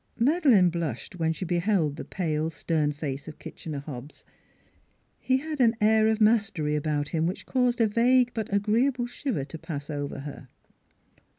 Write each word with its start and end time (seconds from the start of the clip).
Madeleine 0.17 0.71
blushed 0.71 1.17
when 1.19 1.31
she 1.31 1.45
beheld 1.45 1.95
the 1.95 2.03
pale, 2.03 2.49
stern 2.49 2.91
face 2.91 3.27
of 3.27 3.37
Kitchener 3.37 3.77
Hobbs. 3.81 4.25
He 5.19 5.37
had 5.37 5.59
an 5.59 5.75
air 5.79 6.07
of 6.07 6.19
mastery 6.19 6.75
about 6.75 7.09
him, 7.09 7.27
which 7.27 7.45
caused 7.45 7.79
a 7.79 7.85
vague 7.87 8.31
but 8.33 8.51
agreeable 8.51 9.05
shiver 9.05 9.45
to 9.45 9.59
pass 9.59 9.91
over 9.91 10.21
her. 10.21 10.47